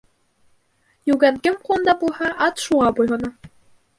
[1.09, 3.33] Йүгән кем ҡулында булһа, ат шуға буйһона.